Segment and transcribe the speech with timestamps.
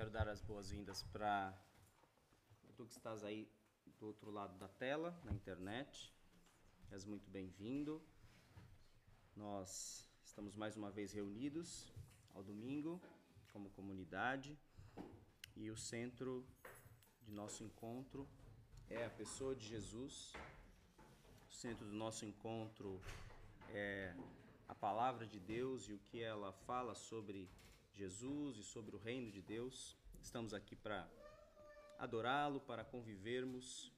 [0.00, 1.52] Quero dar as boas-vindas para
[2.74, 3.46] tu que estás aí
[3.98, 6.10] do outro lado da tela, na internet.
[6.90, 8.02] És muito bem-vindo.
[9.36, 11.92] Nós estamos mais uma vez reunidos
[12.34, 12.98] ao domingo
[13.52, 14.58] como comunidade
[15.54, 16.46] e o centro
[17.20, 18.26] de nosso encontro
[18.88, 20.32] é a pessoa de Jesus.
[21.50, 22.98] O centro do nosso encontro
[23.68, 24.16] é
[24.66, 27.50] a palavra de Deus e o que ela fala sobre
[28.00, 29.94] Jesus e sobre o reino de Deus.
[30.22, 31.06] Estamos aqui para
[31.98, 33.92] adorá-lo, para convivermos,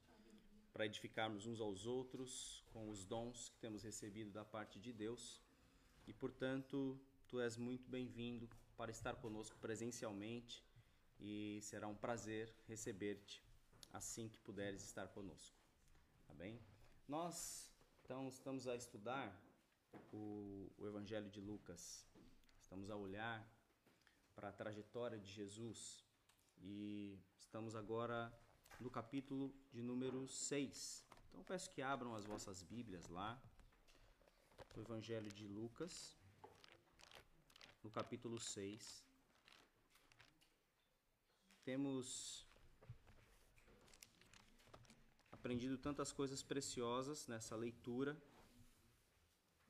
[0.73, 5.41] para edificarmos uns aos outros com os dons que temos recebido da parte de Deus.
[6.05, 10.65] E, portanto, tu és muito bem-vindo para estar conosco presencialmente
[11.21, 13.41] e será um prazer receber-te
[13.93, 15.57] assim que puderes estar conosco.
[16.27, 16.61] Tá bem?
[17.07, 17.73] Nós,
[18.03, 19.33] então, estamos a estudar
[20.13, 22.05] o, o Evangelho de Lucas.
[22.59, 23.62] Estamos a olhar
[24.35, 26.05] para a trajetória de Jesus
[26.63, 28.33] e estamos agora
[28.81, 31.05] no capítulo de número 6.
[31.29, 33.41] Então peço que abram as vossas Bíblias lá,
[34.77, 36.17] o Evangelho de Lucas,
[37.83, 39.05] no capítulo 6.
[41.65, 42.47] Temos
[45.31, 48.17] aprendido tantas coisas preciosas nessa leitura.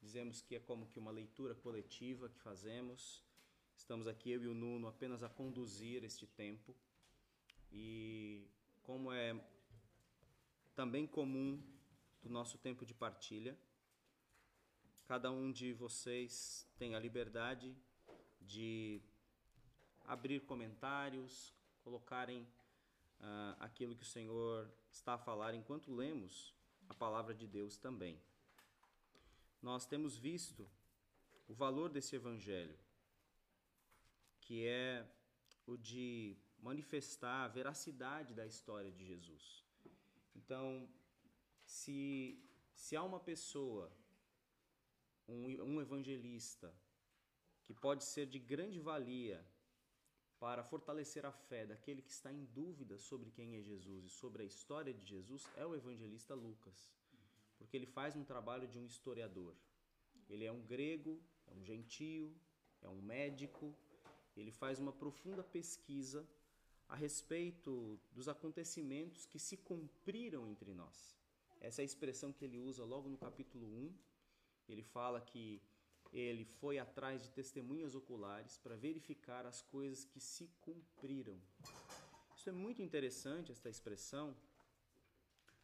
[0.01, 3.23] Dizemos que é como que uma leitura coletiva que fazemos
[3.83, 6.73] Estamos aqui, eu e o Nuno, apenas a conduzir este tempo.
[7.73, 8.47] E
[8.85, 9.35] como é
[10.73, 11.61] também comum
[12.23, 13.59] do nosso tempo de partilha,
[15.05, 17.77] cada um de vocês tem a liberdade
[18.41, 19.03] de
[20.05, 21.53] abrir comentários,
[21.83, 26.55] colocarem uh, aquilo que o Senhor está a falar enquanto lemos
[26.89, 28.17] a palavra de Deus também.
[29.61, 30.71] Nós temos visto
[31.49, 32.79] o valor desse evangelho
[34.43, 35.07] que é
[35.67, 39.65] o de manifestar a veracidade da história de Jesus.
[40.35, 40.89] Então,
[41.65, 42.43] se,
[42.75, 43.91] se há uma pessoa,
[45.29, 46.73] um, um evangelista,
[47.65, 49.45] que pode ser de grande valia
[50.39, 54.43] para fortalecer a fé daquele que está em dúvida sobre quem é Jesus e sobre
[54.43, 56.93] a história de Jesus, é o evangelista Lucas.
[57.57, 59.55] Porque ele faz um trabalho de um historiador.
[60.29, 62.37] Ele é um grego, é um gentio,
[62.81, 63.77] é um médico,
[64.41, 66.27] ele faz uma profunda pesquisa
[66.89, 71.17] a respeito dos acontecimentos que se cumpriram entre nós.
[71.61, 73.95] Essa é a expressão que ele usa logo no capítulo 1.
[74.69, 75.63] Ele fala que
[76.13, 81.41] ele foi atrás de testemunhas oculares para verificar as coisas que se cumpriram.
[82.37, 84.37] Isso é muito interessante, esta expressão,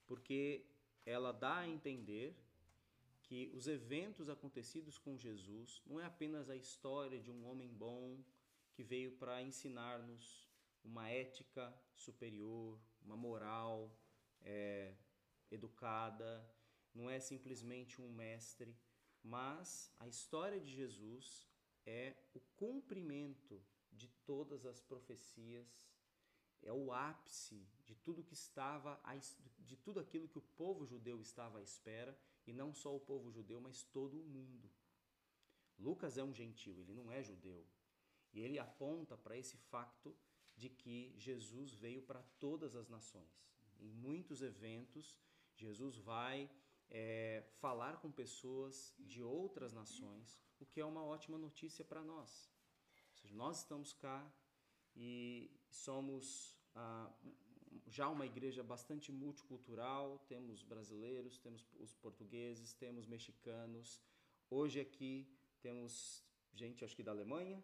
[0.06, 0.64] porque
[1.04, 2.34] ela dá a entender
[3.24, 8.16] que os eventos acontecidos com Jesus não é apenas a história de um homem bom,
[8.78, 10.48] que veio para ensinar-nos
[10.84, 13.92] uma ética superior, uma moral
[14.40, 14.94] é,
[15.50, 16.48] educada,
[16.94, 18.78] não é simplesmente um mestre,
[19.20, 21.50] mas a história de Jesus
[21.84, 25.90] é o cumprimento de todas as profecias,
[26.62, 29.00] é o ápice de tudo que estava
[29.58, 32.16] de tudo aquilo que o povo judeu estava à espera
[32.46, 34.70] e não só o povo judeu, mas todo o mundo.
[35.76, 37.66] Lucas é um gentil, ele não é judeu,
[38.32, 40.16] e ele aponta para esse facto
[40.56, 43.46] de que Jesus veio para todas as nações.
[43.78, 45.16] Em muitos eventos,
[45.54, 46.50] Jesus vai
[46.90, 52.50] é, falar com pessoas de outras nações, o que é uma ótima notícia para nós.
[53.10, 54.32] Ou seja, nós estamos cá
[54.96, 57.12] e somos ah,
[57.86, 64.00] já uma igreja bastante multicultural, temos brasileiros, temos os portugueses, temos mexicanos.
[64.50, 65.28] Hoje aqui
[65.60, 67.62] temos gente, acho que da Alemanha,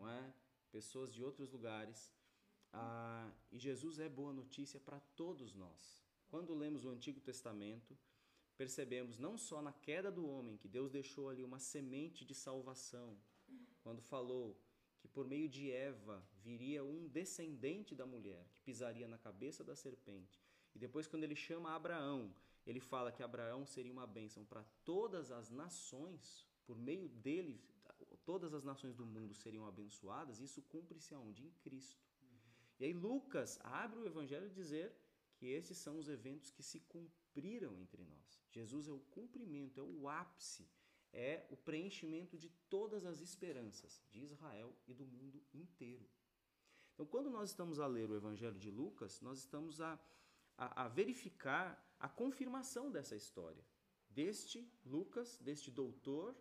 [0.00, 0.34] não é?
[0.70, 2.12] pessoas de outros lugares.
[2.72, 6.00] Ah, e Jesus é boa notícia para todos nós.
[6.28, 7.96] Quando lemos o Antigo Testamento,
[8.56, 13.18] percebemos não só na queda do homem que Deus deixou ali uma semente de salvação,
[13.82, 14.56] quando falou
[15.00, 19.74] que por meio de Eva viria um descendente da mulher que pisaria na cabeça da
[19.74, 20.40] serpente.
[20.74, 22.32] E depois, quando ele chama Abraão,
[22.66, 27.60] ele fala que Abraão seria uma bênção para todas as nações, por meio dele,
[28.30, 31.44] todas as nações do mundo seriam abençoadas, isso cumpre-se aonde?
[31.44, 32.00] Em Cristo.
[32.22, 32.28] Uhum.
[32.78, 34.88] E aí Lucas abre o evangelho a dizer
[35.34, 38.40] que esses são os eventos que se cumpriram entre nós.
[38.48, 40.64] Jesus é o cumprimento, é o ápice,
[41.12, 46.08] é o preenchimento de todas as esperanças de Israel e do mundo inteiro.
[46.94, 49.98] Então, quando nós estamos a ler o evangelho de Lucas, nós estamos a,
[50.56, 51.68] a, a verificar
[51.98, 53.64] a confirmação dessa história.
[54.08, 56.36] Deste Lucas, deste doutor,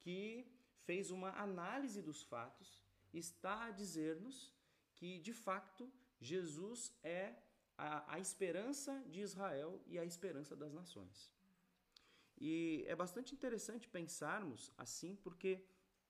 [0.00, 0.46] que
[0.86, 2.82] fez uma análise dos fatos,
[3.12, 4.52] está a dizer-nos
[4.94, 5.90] que de facto
[6.20, 7.36] Jesus é
[7.76, 11.30] a, a esperança de Israel e a esperança das nações.
[12.36, 15.64] E é bastante interessante pensarmos assim, porque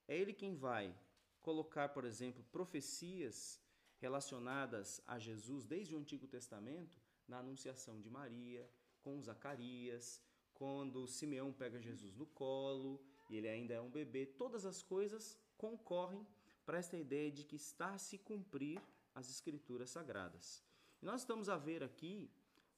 [0.08, 0.94] é ele quem vai
[1.40, 3.60] colocar, por exemplo, profecias
[3.98, 8.68] relacionadas a Jesus desde o Antigo Testamento na anunciação de Maria,
[9.00, 10.20] com Zacarias,
[10.54, 15.38] quando Simeão pega Jesus no colo e ele ainda é um bebê, todas as coisas
[15.56, 16.26] concorrem
[16.64, 18.80] para esta ideia de que está a se cumprir
[19.14, 20.62] as escrituras sagradas.
[21.00, 22.30] E nós estamos a ver aqui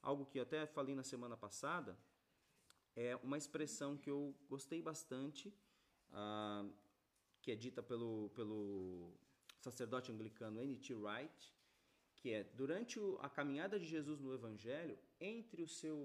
[0.03, 1.99] algo que eu até falei na semana passada,
[2.95, 5.53] é uma expressão que eu gostei bastante,
[6.11, 6.73] uh,
[7.43, 9.13] que é dita pelo, pelo
[9.61, 10.95] sacerdote anglicano N.T.
[10.95, 11.55] Wright,
[12.17, 15.97] que é durante a caminhada de Jesus no Evangelho, entre o seu,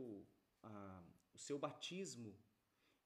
[0.64, 1.04] uh,
[1.34, 2.36] o seu batismo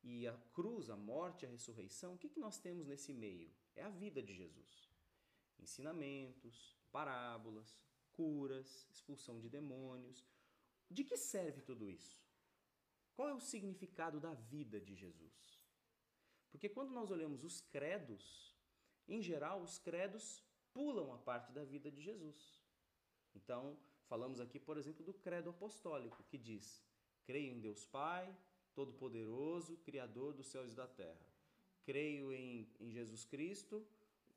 [0.05, 3.51] e a cruz, a morte a ressurreição, o que, que nós temos nesse meio?
[3.75, 4.87] É a vida de Jesus.
[5.59, 7.75] Ensinamentos, parábolas,
[8.11, 10.23] curas, expulsão de demônios.
[10.91, 12.23] De que serve tudo isso?
[13.15, 15.59] Qual é o significado da vida de Jesus?
[16.51, 18.55] Porque quando nós olhamos os credos,
[19.07, 22.63] em geral, os credos pulam a parte da vida de Jesus.
[23.33, 23.75] Então,
[24.05, 26.85] falamos aqui, por exemplo, do credo apostólico, que diz:
[27.23, 28.37] Creio em Deus Pai,
[28.75, 31.25] Todo-Poderoso, Criador dos céus e da terra.
[31.83, 33.85] Creio em, em Jesus Cristo,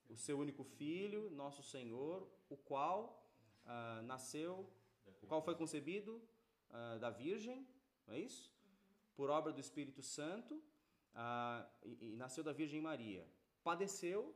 [0.09, 2.99] o seu único Filho, nosso Senhor, o qual
[3.65, 4.71] ah, nasceu,
[5.23, 6.23] o qual foi concebido
[6.71, 7.67] ah, da Virgem,
[8.07, 8.51] não é isso?
[9.15, 10.63] Por obra do Espírito Santo,
[11.15, 13.27] ah, e, e nasceu da Virgem Maria.
[13.63, 14.35] Padeceu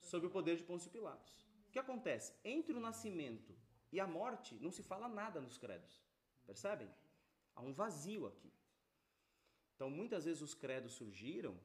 [0.00, 1.48] sob o poder de Pôncio Pilatos.
[1.68, 2.34] O que acontece?
[2.44, 3.54] Entre o nascimento
[3.90, 6.02] e a morte, não se fala nada nos credos.
[6.44, 6.90] Percebem?
[7.54, 8.52] Há um vazio aqui.
[9.74, 11.58] Então, muitas vezes os credos surgiram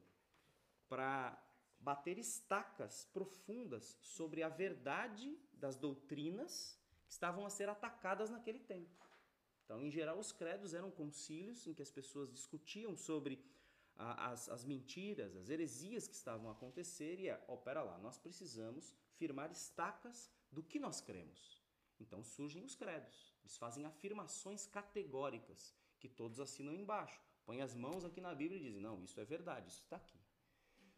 [0.88, 1.40] para
[1.78, 9.00] bater estacas profundas sobre a verdade das doutrinas que estavam a ser atacadas naquele tempo.
[9.64, 13.44] Então, em geral, os credos eram concílios em que as pessoas discutiam sobre
[13.94, 17.98] a, as, as mentiras, as heresias que estavam a acontecer e, é, oh, pera lá,
[17.98, 21.62] nós precisamos firmar estacas do que nós cremos.
[22.00, 23.32] Então surgem os credos.
[23.42, 27.20] Eles fazem afirmações categóricas que todos assinam embaixo.
[27.44, 30.20] Põem as mãos aqui na Bíblia e dizem: não, isso é verdade, isso está aqui.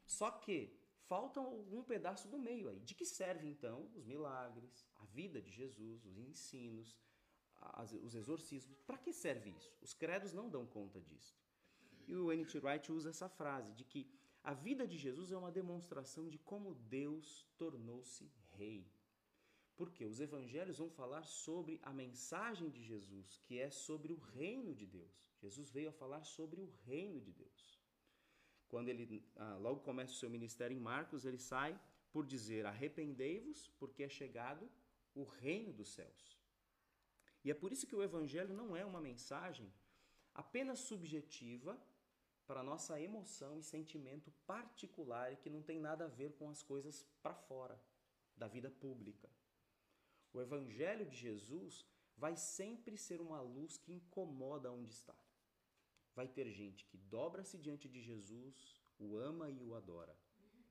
[0.06, 2.80] Só que falta algum pedaço do meio aí.
[2.80, 6.98] De que serve então os milagres, a vida de Jesus, os ensinos,
[7.60, 8.80] as, os exorcismos?
[8.82, 9.72] Para que serve isso?
[9.80, 11.36] Os credos não dão conta disso.
[12.06, 12.58] E o N.T.
[12.58, 14.10] Wright usa essa frase de que
[14.42, 18.90] a vida de Jesus é uma demonstração de como Deus tornou-se rei.
[19.76, 24.74] Porque os evangelhos vão falar sobre a mensagem de Jesus, que é sobre o reino
[24.74, 25.32] de Deus.
[25.40, 27.80] Jesus veio a falar sobre o reino de Deus.
[28.68, 31.78] Quando ele ah, logo começa o seu ministério em Marcos, ele sai
[32.12, 34.70] por dizer: Arrependei-vos, porque é chegado
[35.14, 36.40] o reino dos céus.
[37.44, 39.72] E é por isso que o evangelho não é uma mensagem
[40.34, 41.78] apenas subjetiva
[42.46, 46.62] para nossa emoção e sentimento particular e que não tem nada a ver com as
[46.62, 47.80] coisas para fora
[48.36, 49.28] da vida pública.
[50.32, 51.86] O evangelho de Jesus
[52.16, 55.14] vai sempre ser uma luz que incomoda onde está.
[56.14, 60.16] Vai ter gente que dobra-se diante de Jesus, o ama e o adora.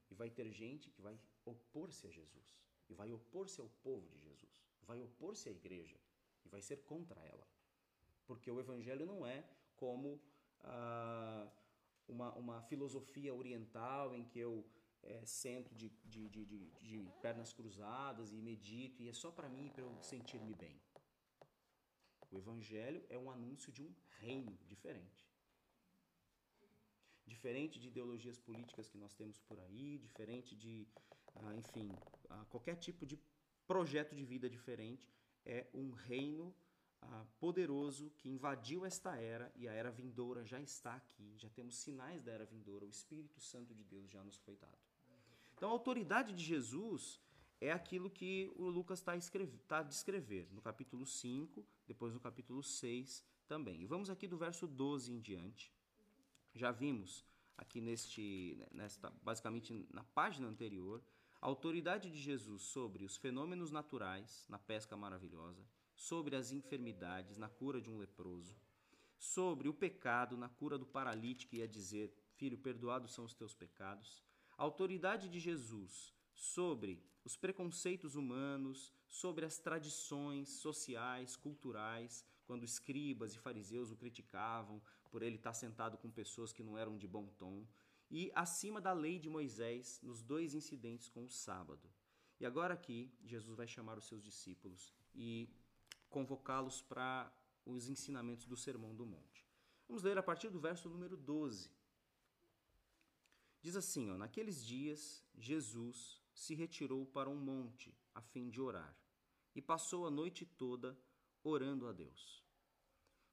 [0.10, 2.56] E vai ter gente que vai opor-se a Jesus.
[2.90, 4.62] E vai opor-se ao povo de Jesus.
[4.84, 5.98] Vai opor-se à igreja.
[6.46, 7.48] E vai ser contra ela.
[8.28, 10.22] Porque o evangelho não é como
[10.60, 11.50] ah,
[12.08, 14.66] uma, uma filosofia oriental em que eu
[15.04, 19.70] é, sento de, de, de, de, pernas cruzadas e medito e é só para mim
[19.70, 20.80] para eu sentir-me bem.
[22.30, 25.32] O evangelho é um anúncio de um reino diferente
[27.32, 30.88] diferente de ideologias políticas que nós temos por aí, diferente de,
[31.36, 31.90] ah, enfim,
[32.30, 33.18] ah, qualquer tipo de
[33.66, 35.10] projeto de vida diferente,
[35.46, 36.54] é um reino
[37.02, 41.78] ah, poderoso que invadiu esta era e a era vindoura já está aqui, já temos
[41.78, 44.91] sinais da era vindoura, o Espírito Santo de Deus já nos foi dado.
[45.62, 47.22] Então a autoridade de Jesus
[47.60, 49.14] é aquilo que o Lucas está
[49.68, 53.80] tá a descrever no capítulo 5, depois no capítulo 6 também.
[53.80, 55.72] E vamos aqui do verso 12 em diante.
[56.56, 57.24] Já vimos
[57.56, 61.00] aqui neste, nesta, basicamente na página anterior,
[61.40, 65.64] a autoridade de Jesus sobre os fenômenos naturais na pesca maravilhosa,
[65.96, 68.58] sobre as enfermidades na cura de um leproso,
[69.16, 73.54] sobre o pecado na cura do paralítico e a dizer: Filho, perdoados são os teus
[73.54, 74.24] pecados.
[74.62, 83.34] A autoridade de Jesus sobre os preconceitos humanos, sobre as tradições sociais, culturais, quando escribas
[83.34, 87.26] e fariseus o criticavam por ele estar sentado com pessoas que não eram de bom
[87.40, 87.66] tom,
[88.12, 91.92] e acima da lei de Moisés nos dois incidentes com o sábado.
[92.40, 95.50] E agora aqui, Jesus vai chamar os seus discípulos e
[96.08, 99.44] convocá-los para os ensinamentos do Sermão do Monte.
[99.88, 101.81] Vamos ler a partir do verso número 12.
[103.62, 108.96] Diz assim: ó, Naqueles dias, Jesus se retirou para um monte a fim de orar
[109.54, 110.98] e passou a noite toda
[111.44, 112.44] orando a Deus.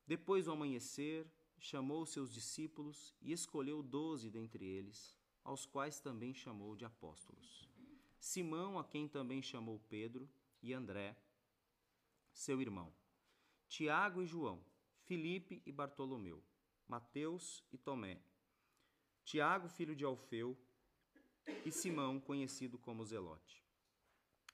[0.07, 6.77] Depois do amanhecer, chamou seus discípulos e escolheu doze dentre eles, aos quais também chamou
[6.77, 7.69] de apóstolos.
[8.19, 10.29] Simão, a quem também chamou Pedro,
[10.61, 11.17] e André,
[12.33, 12.93] seu irmão,
[13.69, 14.65] Tiago e João,
[15.05, 16.43] Filipe e Bartolomeu,
[16.87, 18.21] Mateus e Tomé,
[19.29, 20.57] Tiago, filho de Alfeu,
[21.63, 23.63] e Simão, conhecido como Zelote,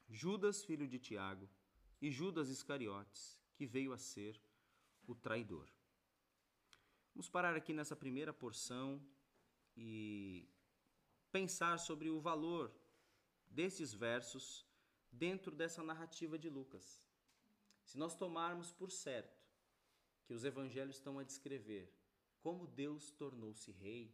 [0.08, 1.48] Judas, filho de Tiago,
[2.02, 4.34] e Judas Iscariotes, que veio a ser
[5.06, 5.68] o traidor.
[7.14, 9.00] Vamos parar aqui nessa primeira porção
[9.76, 10.48] e
[11.30, 12.74] pensar sobre o valor
[13.46, 14.66] desses versos
[15.12, 17.00] dentro dessa narrativa de Lucas.
[17.84, 19.40] Se nós tomarmos por certo
[20.24, 21.94] que os evangelhos estão a descrever
[22.40, 24.12] como Deus tornou-se rei,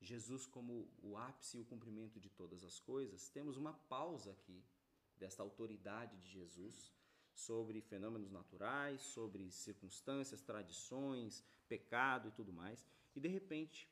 [0.00, 4.64] Jesus como o ápice e o cumprimento de todas as coisas, temos uma pausa aqui
[5.16, 6.92] desta autoridade de Jesus
[7.32, 12.84] sobre fenômenos naturais, sobre circunstâncias, tradições, pecado e tudo mais.
[13.14, 13.88] E de repente,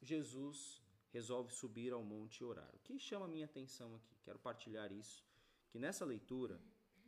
[0.00, 2.70] Jesus resolve subir ao monte e orar.
[2.74, 4.16] O que chama minha atenção aqui?
[4.22, 5.24] Quero partilhar isso,
[5.68, 6.60] que nessa leitura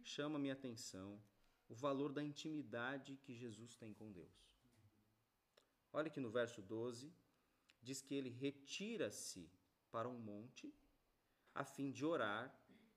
[0.03, 1.21] chama minha atenção
[1.69, 4.53] o valor da intimidade que Jesus tem com Deus.
[5.93, 7.13] Olha que no verso 12
[7.83, 9.51] diz que ele retira-se
[9.91, 10.73] para um monte
[11.55, 12.55] a fim de orar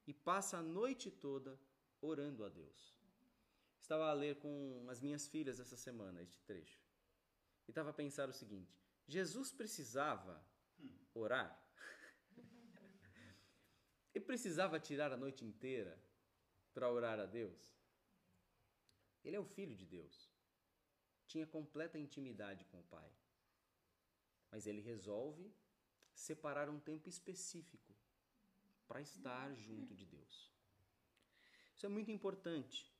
[0.08, 1.60] e passa a noite toda
[2.00, 2.96] orando a Deus.
[3.82, 6.82] Estava a ler com as minhas filhas essa semana este trecho.
[7.68, 10.44] E estava a pensar o seguinte: Jesus precisava
[11.13, 11.62] orar?
[14.13, 16.00] e precisava tirar a noite inteira
[16.74, 17.75] para orar a Deus?
[19.24, 20.32] Ele é o filho de Deus.
[21.27, 23.12] Tinha completa intimidade com o Pai.
[24.52, 25.52] Mas ele resolve
[26.14, 27.94] separar um tempo específico
[28.88, 30.52] para estar junto de Deus.
[31.75, 32.92] Isso é muito importante.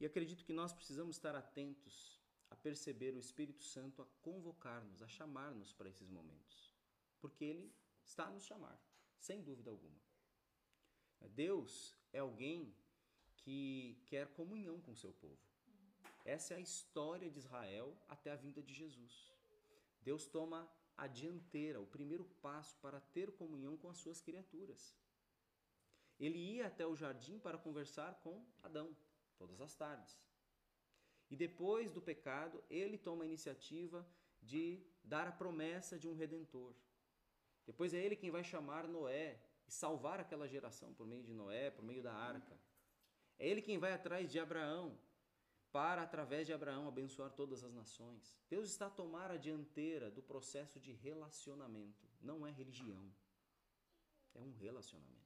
[0.00, 2.18] E acredito que nós precisamos estar atentos
[2.50, 6.74] a perceber o Espírito Santo a convocar-nos, a chamar-nos para esses momentos.
[7.20, 7.72] Porque ele
[8.04, 8.80] está a nos chamar,
[9.18, 10.00] sem dúvida alguma.
[11.28, 12.74] Deus é alguém
[13.36, 15.38] que quer comunhão com o seu povo.
[16.24, 19.32] Essa é a história de Israel até a vinda de Jesus.
[20.02, 24.94] Deus toma a dianteira, o primeiro passo para ter comunhão com as suas criaturas.
[26.18, 28.94] Ele ia até o jardim para conversar com Adão,
[29.38, 30.20] todas as tardes.
[31.30, 34.06] E depois do pecado, ele toma a iniciativa
[34.42, 36.74] de dar a promessa de um redentor.
[37.64, 41.70] Depois é ele quem vai chamar Noé e salvar aquela geração por meio de Noé,
[41.70, 42.58] por meio da arca.
[43.38, 44.98] É ele quem vai atrás de Abraão
[45.72, 48.36] para, através de Abraão, abençoar todas as nações.
[48.48, 52.08] Deus está a tomar a dianteira do processo de relacionamento.
[52.20, 53.10] Não é religião,
[54.34, 55.20] é um relacionamento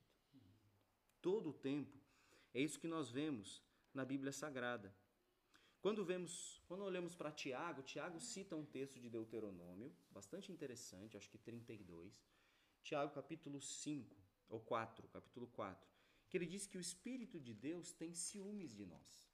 [1.24, 1.96] todo o tempo.
[2.52, 3.62] É isso que nós vemos
[3.94, 4.94] na Bíblia Sagrada.
[5.80, 11.30] Quando vemos, quando olhamos para Tiago, Tiago cita um texto de Deuteronômio, bastante interessante, acho
[11.30, 12.22] que 32.
[12.82, 14.14] Tiago capítulo 5
[14.50, 15.90] ou 4, capítulo 4,
[16.28, 19.33] que ele diz que o espírito de Deus tem ciúmes de nós.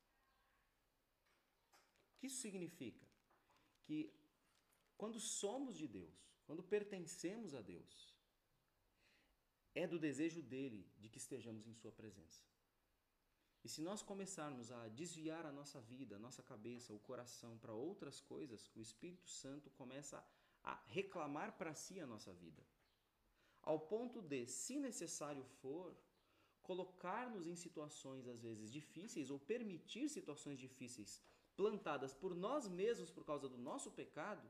[2.21, 3.05] Que isso significa?
[3.83, 4.15] Que
[4.97, 8.15] quando somos de Deus, quando pertencemos a Deus,
[9.75, 12.43] é do desejo dele de que estejamos em Sua presença.
[13.65, 17.73] E se nós começarmos a desviar a nossa vida, a nossa cabeça, o coração para
[17.73, 20.23] outras coisas, o Espírito Santo começa
[20.63, 22.63] a reclamar para si a nossa vida.
[23.63, 25.97] Ao ponto de, se necessário for,
[26.63, 31.23] colocar-nos em situações às vezes difíceis ou permitir situações difíceis
[31.57, 34.49] plantadas por nós mesmos por causa do nosso pecado,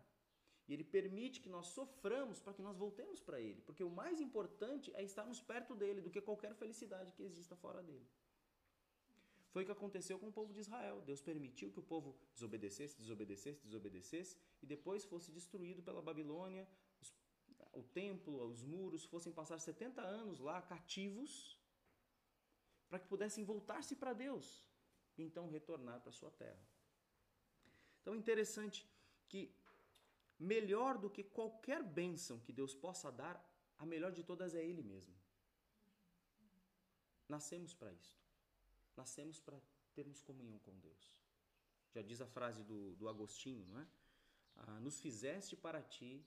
[0.68, 3.60] e Ele permite que nós soframos para que nós voltemos para Ele.
[3.62, 7.82] Porque o mais importante é estarmos perto dele do que qualquer felicidade que exista fora
[7.82, 8.06] dele.
[9.50, 11.00] Foi o que aconteceu com o povo de Israel.
[11.00, 16.68] Deus permitiu que o povo desobedecesse, desobedecesse, desobedecesse e depois fosse destruído pela Babilônia.
[17.00, 17.12] Os,
[17.72, 21.58] o templo, os muros fossem passar 70 anos lá cativos
[22.88, 24.64] para que pudessem voltar-se para Deus
[25.18, 26.69] e então retornar para sua terra.
[28.00, 28.86] Então é interessante
[29.28, 29.54] que
[30.38, 33.36] melhor do que qualquer bênção que Deus possa dar,
[33.78, 35.14] a melhor de todas é Ele mesmo.
[37.28, 38.18] Nascemos para isto.
[38.96, 39.60] Nascemos para
[39.94, 41.16] termos comunhão com Deus.
[41.94, 43.86] Já diz a frase do, do Agostinho, não é?
[44.56, 46.24] Ah, nos fizeste para ti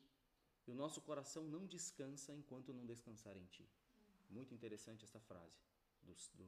[0.65, 3.68] e o nosso coração não descansa enquanto não descansar em ti.
[4.30, 5.60] Muito interessante esta frase.
[6.03, 6.46] do, do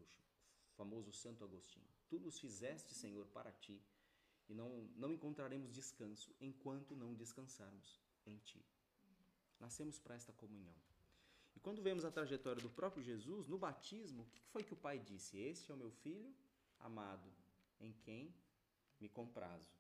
[0.76, 1.88] famoso Santo Agostinho.
[2.10, 3.82] Tu nos fizeste, Senhor, para ti,
[4.48, 8.64] e não, não encontraremos descanso enquanto não descansarmos em ti.
[9.60, 10.76] Nascemos para esta comunhão.
[11.56, 14.78] E quando vemos a trajetória do próprio Jesus, no batismo, o que foi que o
[14.78, 15.38] Pai disse?
[15.38, 16.34] Este é o meu filho
[16.80, 17.32] amado,
[17.80, 18.34] em quem
[19.00, 19.76] me comprazo.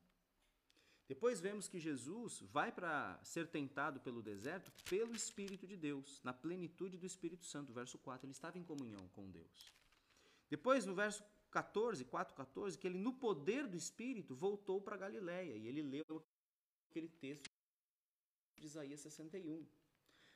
[1.07, 6.33] Depois vemos que Jesus vai para ser tentado pelo deserto pelo Espírito de Deus, na
[6.33, 7.71] plenitude do Espírito Santo.
[7.71, 9.71] Verso 4, ele estava em comunhão com Deus.
[10.49, 11.23] Depois, no verso
[11.55, 16.21] 14, 4, 14, que ele, no poder do Espírito, voltou para Galiléia e ele leu
[16.89, 17.49] aquele texto
[18.57, 19.65] de Isaías 61.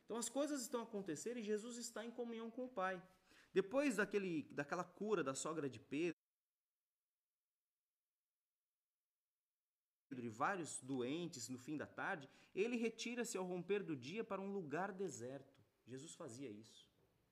[0.06, 3.04] Então as coisas estão acontecendo e Jesus está em comunhão com o Pai.
[3.54, 6.18] Depois daquele, daquela cura da sogra de Pedro,
[10.18, 14.52] e vários doentes no fim da tarde, ele retira-se ao romper do dia para um
[14.52, 15.54] lugar deserto.
[15.86, 16.89] Jesus fazia isso.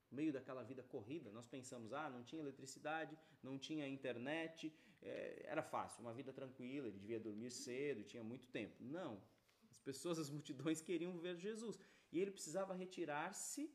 [0.10, 5.46] No meio daquela vida corrida, nós pensamos, ah, não tinha eletricidade, não tinha internet, é,
[5.46, 8.76] era fácil, uma vida tranquila, ele devia dormir cedo, tinha muito tempo.
[8.84, 9.22] Não.
[9.70, 11.78] As pessoas, as multidões queriam ver Jesus.
[12.12, 13.70] E ele precisava retirar-se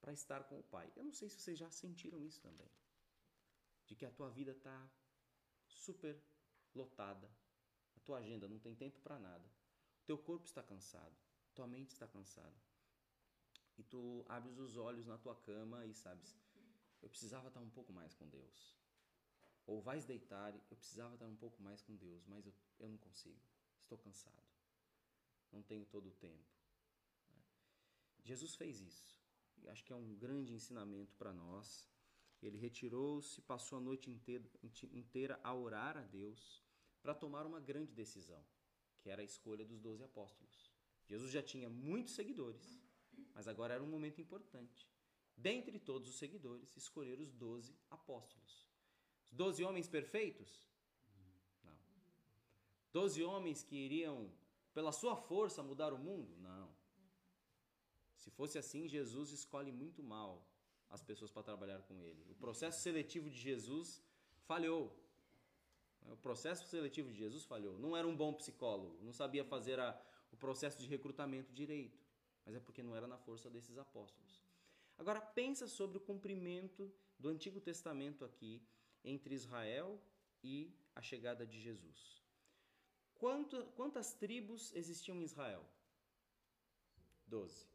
[0.00, 0.90] para estar com o Pai.
[0.96, 2.70] Eu não sei se vocês já sentiram isso também.
[3.86, 4.90] De que a tua vida está
[5.66, 6.20] super
[6.74, 7.30] lotada,
[7.96, 9.44] a tua agenda não tem tempo para nada.
[10.02, 11.16] O teu corpo está cansado,
[11.54, 12.56] tua mente está cansada.
[13.80, 16.38] E tu abres os olhos na tua cama e sabes,
[17.00, 18.76] eu precisava estar um pouco mais com Deus.
[19.66, 22.98] Ou vais deitar, eu precisava estar um pouco mais com Deus, mas eu, eu não
[22.98, 23.40] consigo.
[23.82, 24.42] Estou cansado.
[25.50, 26.44] Não tenho todo o tempo.
[28.22, 29.18] Jesus fez isso.
[29.56, 31.88] E acho que é um grande ensinamento para nós.
[32.42, 36.62] Ele retirou-se, passou a noite inteira, a orar a Deus
[37.00, 38.44] para tomar uma grande decisão,
[38.98, 40.70] que era a escolha dos doze apóstolos.
[41.06, 42.80] Jesus já tinha muitos seguidores,
[43.40, 44.86] mas agora era um momento importante.
[45.34, 48.68] Dentre todos os seguidores, escolher os doze apóstolos.
[49.24, 50.68] Os doze homens perfeitos?
[51.64, 51.72] Não.
[52.92, 54.30] Doze homens que iriam,
[54.74, 56.36] pela sua força, mudar o mundo?
[56.36, 56.68] Não.
[58.14, 60.46] Se fosse assim, Jesus escolhe muito mal
[60.90, 62.22] as pessoas para trabalhar com ele.
[62.28, 64.02] O processo seletivo de Jesus
[64.42, 64.94] falhou.
[66.10, 67.78] O processo seletivo de Jesus falhou.
[67.78, 69.98] Não era um bom psicólogo, não sabia fazer a,
[70.30, 72.09] o processo de recrutamento direito,
[72.44, 74.40] mas é porque não era na força desses apóstolos.
[74.98, 78.62] Agora pensa sobre o cumprimento do Antigo Testamento aqui
[79.04, 80.00] entre Israel
[80.42, 82.20] e a chegada de Jesus.
[83.14, 85.64] Quanto, quantas tribos existiam em Israel?
[87.26, 87.66] Doze.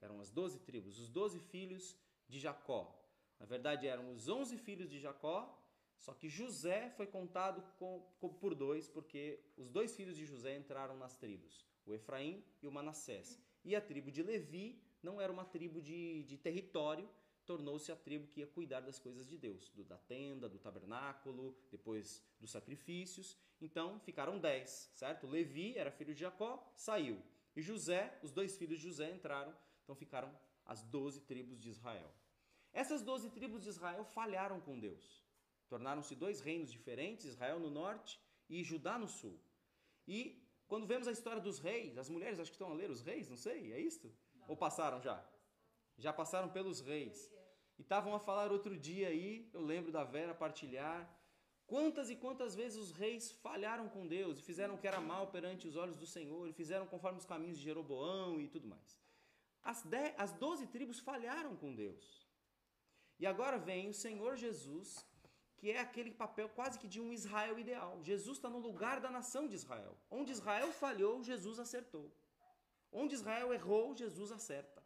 [0.00, 1.96] Eram as doze tribos, os doze filhos
[2.28, 2.94] de Jacó.
[3.38, 5.62] Na verdade, eram os onze filhos de Jacó
[5.98, 10.56] só que José foi contado com, com, por dois, porque os dois filhos de José
[10.56, 13.40] entraram nas tribos, o Efraim e o Manassés.
[13.66, 17.10] E a tribo de Levi não era uma tribo de, de território,
[17.44, 21.52] tornou-se a tribo que ia cuidar das coisas de Deus, do, da tenda, do tabernáculo,
[21.68, 23.36] depois dos sacrifícios.
[23.60, 25.26] Então ficaram dez, certo?
[25.26, 27.20] Levi era filho de Jacó, saiu.
[27.56, 29.52] E José, os dois filhos de José entraram,
[29.82, 30.32] então ficaram
[30.64, 32.14] as doze tribos de Israel.
[32.72, 35.24] Essas doze tribos de Israel falharam com Deus.
[35.68, 39.36] Tornaram-se dois reinos diferentes, Israel no norte e Judá no sul.
[40.06, 43.02] E quando vemos a história dos reis, as mulheres acho que estão a ler os
[43.02, 44.12] reis, não sei, é isto?
[44.48, 45.24] Ou passaram já?
[45.96, 47.30] Já passaram pelos reis.
[47.78, 51.08] E estavam a falar outro dia aí, eu lembro da Vera partilhar,
[51.66, 55.28] quantas e quantas vezes os reis falharam com Deus e fizeram o que era mal
[55.28, 58.98] perante os olhos do Senhor, e fizeram conforme os caminhos de Jeroboão e tudo mais.
[59.62, 62.26] As, dez, as doze tribos falharam com Deus.
[63.18, 65.04] E agora vem o Senhor Jesus
[65.56, 67.98] que é aquele papel quase que de um Israel ideal.
[68.02, 69.96] Jesus está no lugar da nação de Israel.
[70.10, 72.12] Onde Israel falhou, Jesus acertou.
[72.92, 74.82] Onde Israel errou, Jesus acerta.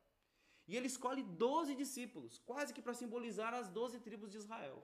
[0.66, 4.80] E ele escolhe 12 discípulos, quase que para simbolizar as 12 tribos de Israel.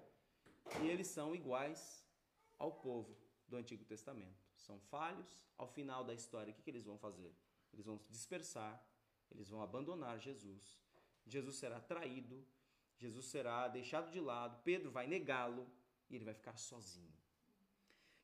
[0.83, 2.05] E eles são iguais
[2.59, 4.45] ao povo do Antigo Testamento.
[4.57, 5.45] São falhos.
[5.57, 7.35] Ao final da história, o que, que eles vão fazer?
[7.73, 8.83] Eles vão se dispersar,
[9.31, 10.79] eles vão abandonar Jesus.
[11.25, 12.47] Jesus será traído,
[12.99, 15.67] Jesus será deixado de lado, Pedro vai negá-lo
[16.09, 17.13] e ele vai ficar sozinho.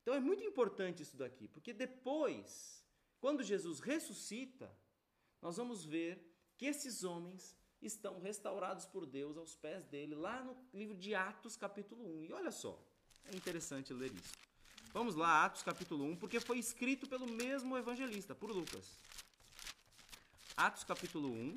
[0.02, 2.84] Então é muito importante isso daqui, porque depois,
[3.20, 4.74] quando Jesus ressuscita,
[5.40, 10.56] nós vamos ver que esses homens estão restaurados por Deus aos pés dele, lá no
[10.72, 12.24] livro de Atos, capítulo 1.
[12.24, 12.80] E olha só,
[13.24, 14.32] é interessante ler isso.
[14.92, 18.86] Vamos lá, Atos capítulo 1, porque foi escrito pelo mesmo evangelista, por Lucas.
[20.56, 21.54] Atos capítulo 1,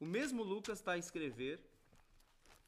[0.00, 1.60] O mesmo Lucas está a escrever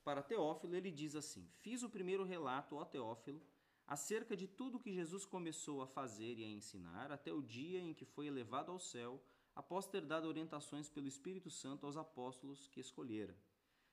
[0.03, 3.41] para Teófilo, ele diz assim: Fiz o primeiro relato, ó Teófilo,
[3.87, 7.95] acerca de tudo que Jesus começou a fazer e a ensinar até o dia em
[7.95, 9.23] que foi elevado ao céu,
[9.55, 13.37] após ter dado orientações pelo Espírito Santo aos apóstolos que escolhera.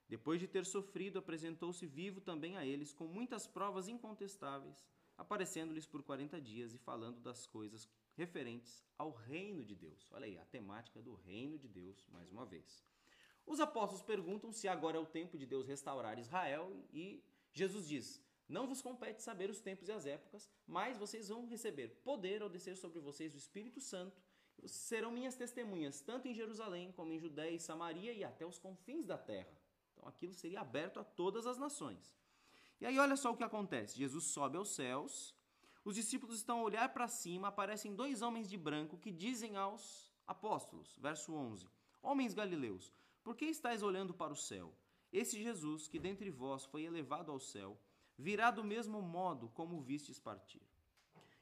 [0.10, 6.02] Depois de ter sofrido, apresentou-se vivo também a eles com muitas provas incontestáveis, aparecendo-lhes por
[6.02, 10.10] quarenta dias e falando das coisas referentes ao reino de Deus.
[10.12, 12.84] Olha aí, a temática do reino de Deus, mais uma vez.
[13.48, 18.22] Os apóstolos perguntam se agora é o tempo de Deus restaurar Israel e Jesus diz:
[18.48, 22.50] Não vos compete saber os tempos e as épocas, mas vocês vão receber poder ao
[22.50, 24.22] descer sobre vocês o Espírito Santo.
[24.66, 29.06] Serão minhas testemunhas, tanto em Jerusalém como em Judéia e Samaria e até os confins
[29.06, 29.56] da terra.
[29.94, 32.18] Então aquilo seria aberto a todas as nações.
[32.82, 35.34] E aí olha só o que acontece: Jesus sobe aos céus,
[35.86, 40.12] os discípulos estão a olhar para cima, aparecem dois homens de branco que dizem aos
[40.28, 41.66] apóstolos, verso 11:
[42.02, 42.92] Homens galileus,
[43.28, 44.74] por que estáis olhando para o céu?
[45.12, 47.78] Esse Jesus, que dentre vós foi elevado ao céu,
[48.18, 50.62] virá do mesmo modo como vistes partir.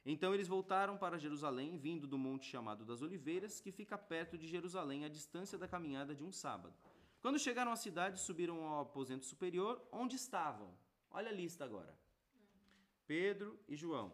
[0.03, 4.47] Então eles voltaram para Jerusalém, vindo do monte chamado das Oliveiras, que fica perto de
[4.47, 6.73] Jerusalém, à distância da caminhada de um sábado.
[7.21, 10.75] Quando chegaram à cidade, subiram ao aposento superior, onde estavam.
[11.11, 11.95] Olha a lista agora:
[13.05, 14.11] Pedro e João,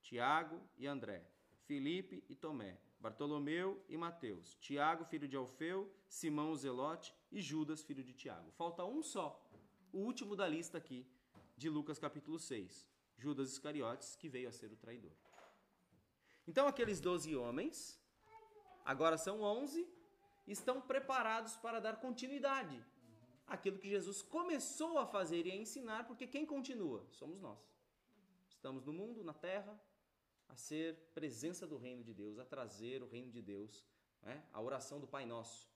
[0.00, 1.24] Tiago e André,
[1.66, 7.82] Filipe e Tomé, Bartolomeu e Mateus, Tiago, filho de Alfeu, Simão o Zelote e Judas,
[7.82, 8.52] filho de Tiago.
[8.52, 9.44] Falta um só,
[9.92, 11.04] o último da lista aqui,
[11.56, 12.86] de Lucas capítulo 6,
[13.18, 15.10] Judas Iscariotes, que veio a ser o traidor.
[16.46, 18.00] Então aqueles doze homens,
[18.84, 19.84] agora são onze,
[20.46, 22.80] estão preparados para dar continuidade
[23.48, 27.04] àquilo que Jesus começou a fazer e a ensinar, porque quem continua?
[27.10, 27.58] Somos nós.
[28.48, 29.76] Estamos no mundo, na terra,
[30.52, 33.84] a ser presença do reino de Deus, a trazer o reino de Deus,
[34.22, 34.44] né?
[34.52, 35.70] a oração do Pai Nosso.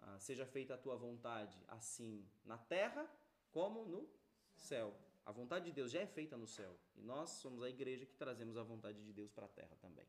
[0.00, 3.08] Ah, seja feita a tua vontade, assim na terra
[3.52, 4.08] como no
[4.54, 4.94] céu.
[5.24, 6.76] A vontade de Deus já é feita no céu.
[6.96, 10.06] E nós somos a igreja que trazemos a vontade de Deus para a terra também.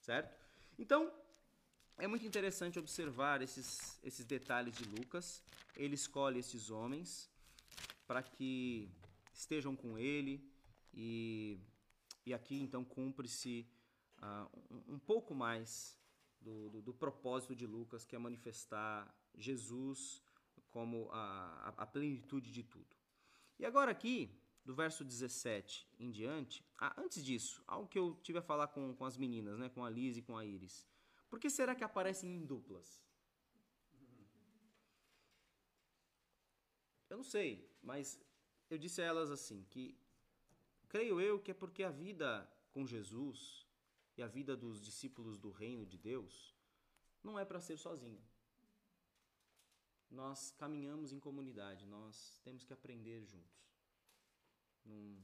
[0.00, 0.36] Certo?
[0.78, 1.12] Então,
[1.96, 5.42] é muito interessante observar esses, esses detalhes de Lucas.
[5.76, 7.30] Ele escolhe esses homens
[8.06, 8.90] para que
[9.32, 10.48] estejam com ele
[10.92, 11.58] e,
[12.26, 13.68] e aqui então cumpre-se
[14.18, 14.48] uh,
[14.88, 15.98] um, pouco mais
[16.40, 20.22] do, do, do, propósito de Lucas, que é manifestar Jesus
[20.70, 22.96] como a, a, a plenitude de tudo.
[23.58, 24.30] E agora aqui,
[24.64, 28.94] do verso 17 em diante, ah, antes disso, algo que eu tive a falar com,
[28.94, 30.86] com as meninas, né, com a Liz e com a Iris.
[31.28, 33.02] Por que será que aparecem em duplas?
[37.10, 38.20] Eu não sei, mas
[38.70, 39.96] eu disse a elas assim que
[40.94, 43.66] creio eu que é porque a vida com Jesus
[44.16, 46.54] e a vida dos discípulos do reino de Deus
[47.20, 48.24] não é para ser sozinho.
[50.08, 53.76] Nós caminhamos em comunidade, nós temos que aprender juntos.
[54.84, 55.20] Não,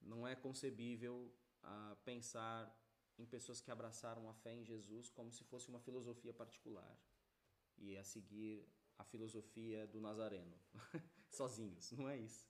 [0.00, 2.76] não é concebível uh, pensar
[3.16, 6.98] em pessoas que abraçaram a fé em Jesus como se fosse uma filosofia particular
[7.78, 10.58] e a seguir a filosofia do Nazareno,
[11.30, 11.92] sozinhos.
[11.92, 12.48] Não é isso.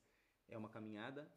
[0.49, 1.31] É uma caminhada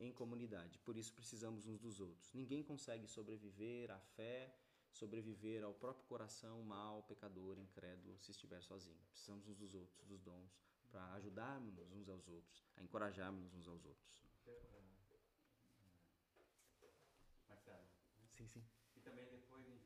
[0.00, 0.78] em comunidade.
[0.78, 2.32] Por isso precisamos uns dos outros.
[2.32, 4.52] Ninguém consegue sobreviver à fé,
[4.90, 9.00] sobreviver ao próprio coração mal, pecador, incrédulo, se estiver sozinho.
[9.10, 10.58] Precisamos uns dos outros, dos dons,
[10.90, 14.10] para ajudarmos uns aos outros, a encorajarmos uns aos outros.
[18.40, 18.64] Sim, sim.
[18.96, 19.78] E também depois em,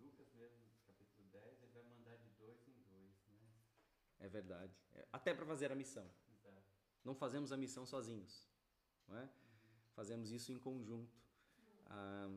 [0.00, 3.38] Lucas mesmo, capítulo 10, ele vai mandar de dois em dois, né?
[4.18, 4.76] É verdade.
[4.92, 6.10] É, até para fazer a missão.
[6.28, 6.66] Exato.
[7.04, 8.44] Não fazemos a missão sozinhos,
[9.10, 9.28] é?
[9.94, 11.18] Fazemos isso em conjunto.
[11.86, 12.30] Ah,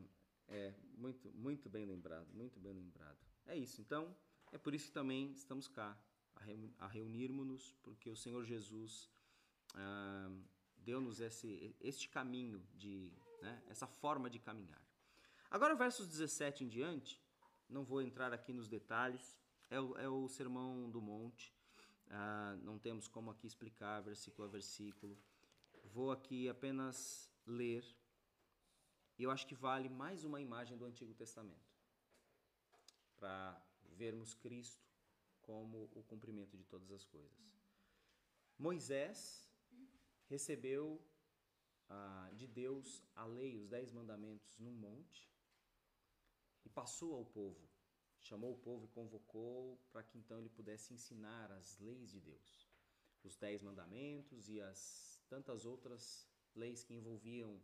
[0.48, 3.18] é muito, muito bem lembrado, muito bem lembrado.
[3.46, 3.80] É isso.
[3.80, 4.14] Então,
[4.52, 5.96] é por isso que também estamos cá,
[6.78, 9.10] a reunirmos-nos, porque o Senhor Jesus
[9.74, 10.30] ah,
[10.78, 14.82] deu-nos esse, este caminho de, né, essa forma de caminhar.
[15.50, 17.20] Agora, versos 17 em diante,
[17.68, 19.36] não vou entrar aqui nos detalhes,
[19.68, 21.54] é o, é o Sermão do Monte,
[22.10, 25.16] ah, não temos como aqui explicar versículo a versículo.
[25.92, 27.84] Vou aqui apenas ler,
[29.18, 31.74] e eu acho que vale mais uma imagem do Antigo Testamento,
[33.16, 33.60] para
[33.96, 34.88] vermos Cristo
[35.42, 37.36] como o cumprimento de todas as coisas.
[38.56, 39.50] Moisés
[40.28, 41.04] recebeu
[41.88, 45.28] ah, de Deus a lei, os dez mandamentos, num monte,
[46.64, 47.68] e passou ao povo.
[48.20, 52.70] Chamou o povo e convocou para que então ele pudesse ensinar as leis de Deus,
[53.24, 57.62] os dez mandamentos e as tantas outras leis que envolviam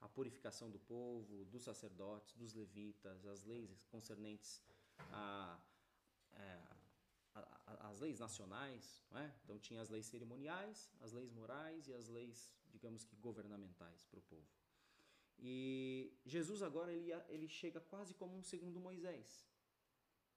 [0.00, 4.62] a purificação do povo, dos sacerdotes, dos levitas, as leis concernentes
[5.10, 5.58] a,
[6.34, 6.62] é,
[7.34, 9.32] a, a, as leis nacionais, é?
[9.42, 14.18] então tinha as leis cerimoniais, as leis morais e as leis, digamos que governamentais para
[14.18, 14.46] o povo.
[15.38, 19.46] E Jesus agora ele, ele chega quase como um segundo Moisés.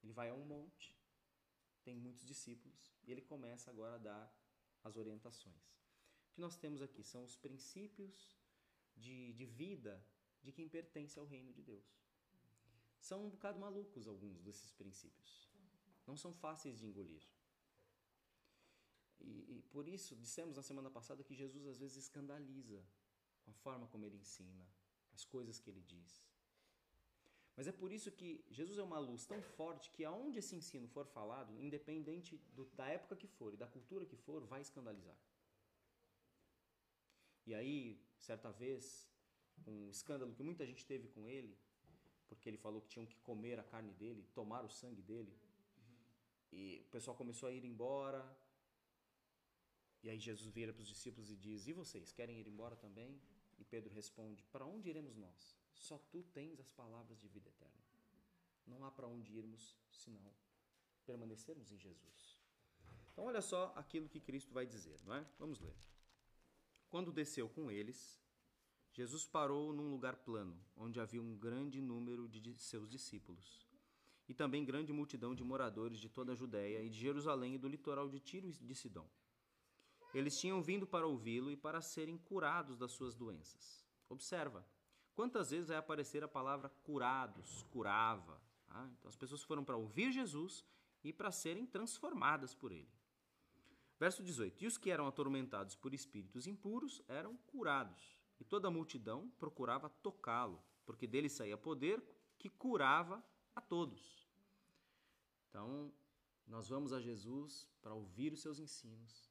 [0.01, 0.95] Ele vai a um monte,
[1.83, 4.33] tem muitos discípulos, e ele começa agora a dar
[4.83, 5.79] as orientações.
[6.39, 8.17] Que nós temos aqui são os princípios
[8.95, 10.01] de, de vida
[10.41, 12.01] de quem pertence ao reino de Deus.
[12.97, 15.49] São um bocado malucos alguns desses princípios.
[16.07, 17.27] Não são fáceis de engolir.
[19.19, 22.81] E, e, por isso, dissemos na semana passada que Jesus às vezes escandaliza
[23.43, 24.65] com a forma como ele ensina,
[25.11, 26.23] as coisas que ele diz.
[27.57, 30.87] Mas é por isso que Jesus é uma luz tão forte que aonde esse ensino
[30.87, 35.17] for falado, independente do, da época que for e da cultura que for, vai escandalizar.
[37.49, 39.09] E aí, certa vez,
[39.65, 41.57] um escândalo que muita gente teve com ele,
[42.27, 45.35] porque ele falou que tinham que comer a carne dele, tomar o sangue dele.
[46.51, 48.21] E o pessoal começou a ir embora.
[50.03, 53.19] E aí Jesus vira para os discípulos e diz: E vocês, querem ir embora também?
[53.57, 55.57] E Pedro responde: Para onde iremos nós?
[55.73, 57.83] Só tu tens as palavras de vida eterna.
[58.67, 60.31] Não há para onde irmos senão
[61.03, 62.39] permanecermos em Jesus.
[63.11, 65.25] Então, olha só aquilo que Cristo vai dizer, não é?
[65.39, 65.75] Vamos ler.
[66.89, 68.19] Quando desceu com eles,
[68.91, 73.67] Jesus parou num lugar plano, onde havia um grande número de seus discípulos,
[74.27, 77.67] e também grande multidão de moradores de toda a Judéia e de Jerusalém e do
[77.67, 79.07] litoral de Tiro e de Sidom.
[80.13, 83.85] Eles tinham vindo para ouvi-lo e para serem curados das suas doenças.
[84.09, 84.65] Observa,
[85.13, 88.41] quantas vezes vai aparecer a palavra curados, curava.
[88.67, 90.65] Ah, então as pessoas foram para ouvir Jesus
[91.03, 92.98] e para serem transformadas por ele.
[93.99, 98.71] Verso 18: E os que eram atormentados por espíritos impuros eram curados e toda a
[98.71, 102.01] multidão procurava tocá-lo, porque dele saía poder
[102.37, 104.25] que curava a todos.
[105.49, 105.91] Então,
[106.47, 109.29] nós vamos a Jesus para ouvir os seus ensinos,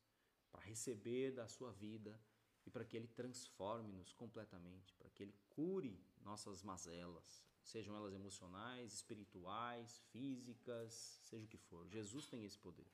[0.53, 2.21] para receber da sua vida
[2.67, 8.93] e para que ele transforme-nos completamente, para que ele cure nossas mazelas, sejam elas emocionais,
[8.93, 11.89] espirituais, físicas, seja o que for.
[11.89, 12.87] Jesus tem esse poder.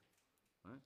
[0.62, 0.80] Né?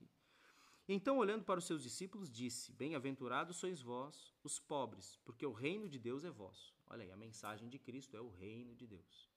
[0.90, 5.86] Então, olhando para os seus discípulos, disse: Bem-aventurados sois vós, os pobres, porque o reino
[5.86, 6.74] de Deus é vosso.
[6.86, 9.28] Olha aí, a mensagem de Cristo é o reino de Deus.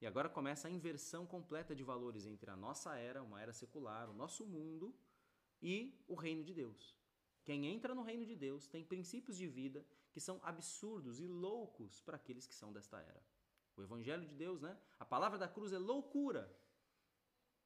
[0.00, 4.08] E agora começa a inversão completa de valores entre a nossa era, uma era secular,
[4.08, 4.94] o nosso mundo
[5.60, 6.96] e o reino de Deus.
[7.44, 12.00] Quem entra no reino de Deus tem princípios de vida que são absurdos e loucos
[12.02, 13.20] para aqueles que são desta era.
[13.76, 14.78] O evangelho de Deus, né?
[15.00, 16.54] A palavra da cruz é loucura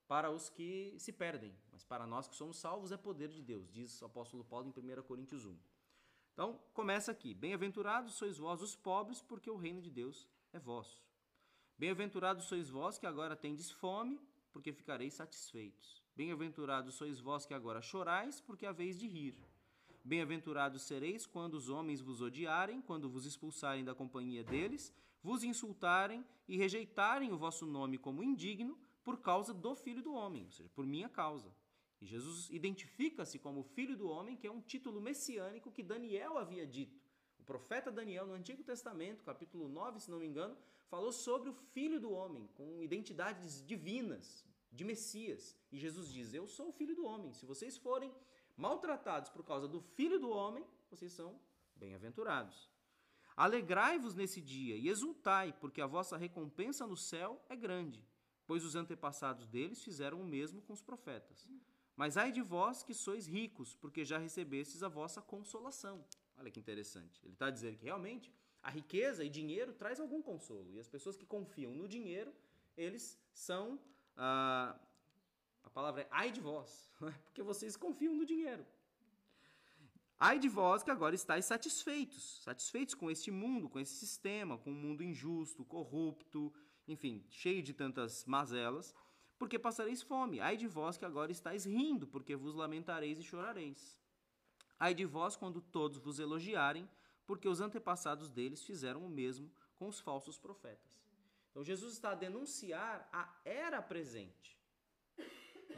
[0.09, 3.71] para os que se perdem, mas para nós que somos salvos é poder de Deus,
[3.71, 5.55] diz o apóstolo Paulo em 1 Coríntios 1.
[6.33, 11.05] Então, começa aqui: Bem-aventurados sois vós os pobres, porque o reino de Deus é vosso.
[11.77, 14.19] Bem-aventurados sois vós que agora tendes fome,
[14.51, 16.03] porque ficareis satisfeitos.
[16.17, 19.37] Bem-aventurados sois vós que agora chorais, porque haveis de rir.
[20.03, 24.93] Bem-aventurados sereis quando os homens vos odiarem, quando vos expulsarem da companhia deles,
[25.23, 30.45] vos insultarem e rejeitarem o vosso nome como indigno por causa do Filho do Homem,
[30.45, 31.51] ou seja, por minha causa.
[31.99, 36.67] E Jesus identifica-se como Filho do Homem, que é um título messiânico que Daniel havia
[36.67, 37.01] dito.
[37.39, 40.55] O profeta Daniel, no Antigo Testamento, capítulo 9, se não me engano,
[40.91, 45.57] falou sobre o Filho do Homem, com identidades divinas, de Messias.
[45.73, 47.33] E Jesus diz: Eu sou o Filho do Homem.
[47.33, 48.13] Se vocês forem
[48.59, 51.41] maltratados por causa do Filho do Homem, vocês são
[51.75, 52.71] bem-aventurados.
[53.35, 58.07] Alegrai-vos nesse dia e exultai, porque a vossa recompensa no céu é grande
[58.49, 61.47] pois os antepassados deles fizeram o mesmo com os profetas.
[61.95, 66.03] Mas ai de vós que sois ricos, porque já recebestes a vossa consolação.
[66.39, 67.21] Olha que interessante.
[67.25, 68.33] Ele está dizendo que realmente
[68.63, 70.73] a riqueza e dinheiro traz algum consolo.
[70.73, 72.33] E as pessoas que confiam no dinheiro,
[72.75, 73.79] eles são.
[74.17, 74.75] Ah,
[75.63, 76.91] a palavra é ai de vós,
[77.27, 78.65] porque vocês confiam no dinheiro.
[80.19, 84.71] Ai de vós que agora estáis satisfeitos, satisfeitos com este mundo, com esse sistema, com
[84.71, 86.53] um mundo injusto, corrupto,
[86.89, 88.95] enfim, cheio de tantas mazelas,
[89.39, 90.41] porque passareis fome.
[90.41, 94.01] Ai de vós que agora estáis rindo, porque vos lamentareis e chorareis.
[94.81, 96.89] Ai de vós quando todos vos elogiarem,
[97.27, 100.99] porque os antepassados deles fizeram o mesmo com os falsos profetas.
[101.51, 104.59] Então Jesus está a denunciar a era presente.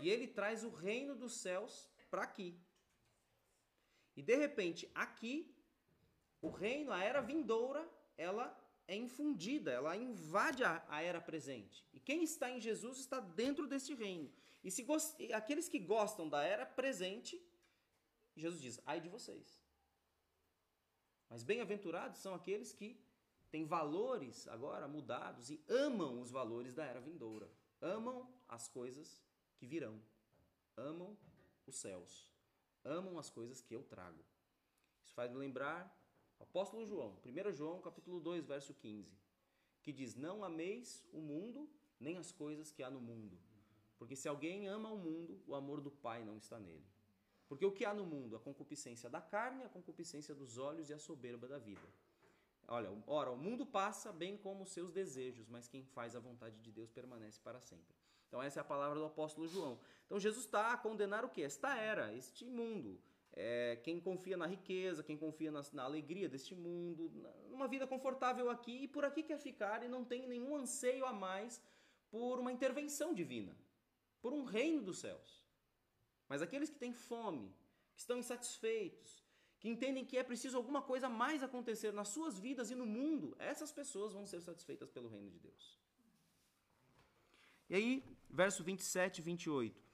[0.01, 2.59] E ele traz o reino dos céus para aqui.
[4.16, 5.55] E de repente, aqui,
[6.40, 8.46] o reino, a era vindoura, ela
[8.90, 11.87] é infundida, ela invade a, a, era presente.
[11.92, 14.29] E quem está em Jesus está dentro deste reino.
[14.64, 14.85] E se
[15.33, 17.40] aqueles que gostam da era presente,
[18.37, 19.62] Jesus diz: ai de vocês.
[21.29, 23.00] Mas bem-aventurados são aqueles que
[23.48, 27.48] têm valores agora mudados e amam os valores da era vindoura.
[27.81, 29.22] Amam as coisas
[29.57, 30.03] que virão.
[30.76, 31.16] Amam
[31.64, 32.29] os céus.
[32.85, 34.24] Amam as coisas que eu trago.
[35.05, 35.96] Isso faz me lembrar
[36.40, 39.12] Apóstolo João, 1 João, capítulo 2, verso 15,
[39.83, 41.68] que diz: "Não ameis o mundo
[42.00, 43.38] nem as coisas que há no mundo.
[43.98, 46.87] Porque se alguém ama o mundo, o amor do Pai não está nele.
[47.46, 48.35] Porque o que há no mundo?
[48.35, 51.87] A concupiscência da carne, a concupiscência dos olhos e a soberba da vida.
[52.66, 56.57] Olha, ora, o mundo passa bem como os seus desejos, mas quem faz a vontade
[56.61, 57.94] de Deus permanece para sempre.
[58.29, 59.79] Então essa é a palavra do apóstolo João.
[60.07, 61.42] Então Jesus está a condenar o que?
[61.42, 62.98] Esta era, este mundo.
[63.33, 67.11] É, quem confia na riqueza, quem confia na, na, alegria deste mundo,
[67.49, 71.12] numa vida confortável aqui e por aqui quer ficar e não tem nenhum anseio a
[71.12, 71.62] mais
[72.11, 73.57] por uma intervenção divina,
[74.21, 75.45] por um reino dos céus.
[76.29, 77.55] Mas aqueles que têm fome,
[77.95, 79.23] que estão insatisfeitos,
[79.61, 83.37] que entendem que é preciso alguma coisa mais acontecer nas suas vidas e no mundo,
[83.38, 85.79] essas pessoas vão ser satisfeitas pelo reino de Deus.
[87.69, 89.89] E aí, verso 27 e 28.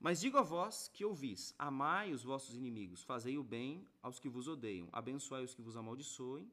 [0.00, 4.30] Mas digo a vós que ouvis: amai os vossos inimigos, fazei o bem aos que
[4.30, 6.50] vos odeiam, abençoai os que vos amaldiçoem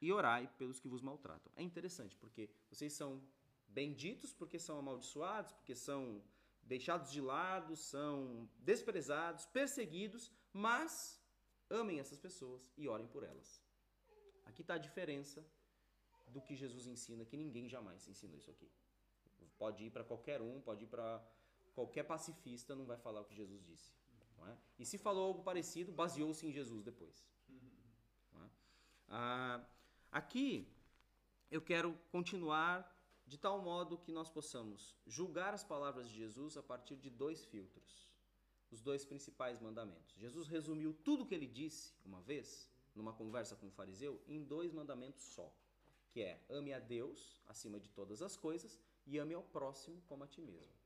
[0.00, 1.52] e orai pelos que vos maltratam.
[1.54, 3.22] É interessante, porque vocês são
[3.68, 6.22] benditos porque são amaldiçoados, porque são
[6.62, 11.20] deixados de lado, são desprezados, perseguidos, mas
[11.68, 13.62] amem essas pessoas e orem por elas.
[14.46, 15.46] Aqui está a diferença
[16.28, 18.70] do que Jesus ensina, que ninguém jamais ensinou isso aqui.
[19.58, 21.22] Pode ir para qualquer um, pode ir para
[21.76, 23.92] qualquer pacifista, não vai falar o que Jesus disse.
[24.48, 24.56] É?
[24.78, 27.24] E se falou algo parecido, baseou-se em Jesus depois.
[28.34, 28.48] É?
[29.08, 29.64] Ah,
[30.10, 30.68] aqui
[31.50, 32.74] eu quero continuar
[33.26, 37.44] de tal modo que nós possamos julgar as palavras de Jesus a partir de dois
[37.44, 38.08] filtros,
[38.70, 40.14] os dois principais mandamentos.
[40.16, 44.42] Jesus resumiu tudo o que ele disse uma vez, numa conversa com o fariseu, em
[44.42, 45.52] dois mandamentos só,
[46.10, 50.24] que é ame a Deus acima de todas as coisas e ame ao próximo como
[50.24, 50.85] a ti mesmo.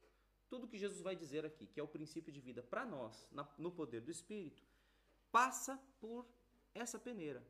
[0.50, 3.70] Tudo que Jesus vai dizer aqui, que é o princípio de vida para nós, no
[3.70, 4.62] poder do Espírito,
[5.30, 6.26] passa por
[6.74, 7.46] essa peneira.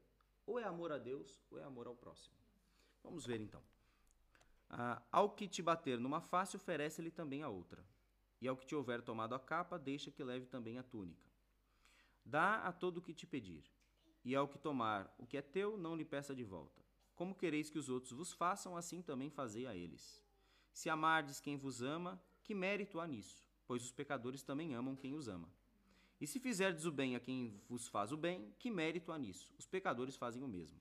[0.47, 2.37] Ou é amor a Deus, ou é amor ao próximo.
[3.03, 3.63] Vamos ver então.
[4.69, 7.83] Ah, ao que te bater numa face, oferece-lhe também a outra.
[8.39, 11.27] E ao que te houver tomado a capa, deixa que leve também a túnica.
[12.23, 13.65] Dá a todo o que te pedir.
[14.23, 16.83] E ao que tomar o que é teu, não lhe peça de volta.
[17.15, 20.23] Como quereis que os outros vos façam, assim também fazei a eles.
[20.71, 23.47] Se amardes quem vos ama, que mérito há nisso?
[23.65, 25.49] Pois os pecadores também amam quem os ama.
[26.21, 29.55] E se fizerdes o bem a quem vos faz o bem, que mérito há nisso?
[29.57, 30.81] Os pecadores fazem o mesmo.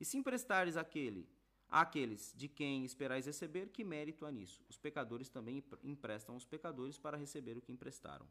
[0.00, 1.28] E se emprestares aquele
[1.68, 4.64] Aqueles de quem esperais receber, que mérito há nisso?
[4.66, 8.26] Os pecadores também emprestam aos pecadores para receber o que emprestaram.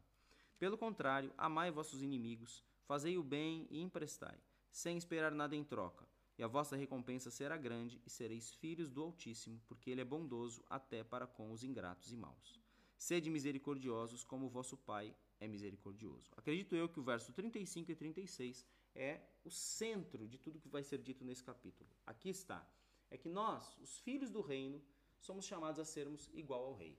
[0.58, 4.38] Pelo contrário, amai vossos inimigos, fazei o bem e emprestai,
[4.72, 9.02] sem esperar nada em troca, e a vossa recompensa será grande, e sereis filhos do
[9.02, 12.63] Altíssimo, porque ele é bondoso até para com os ingratos e maus.
[12.96, 16.32] Sede misericordiosos, como o vosso Pai é misericordioso.
[16.36, 20.82] Acredito eu que o verso 35 e 36 é o centro de tudo que vai
[20.82, 21.90] ser dito nesse capítulo.
[22.06, 22.66] Aqui está
[23.10, 24.82] é que nós, os filhos do reino,
[25.20, 26.98] somos chamados a sermos igual ao rei.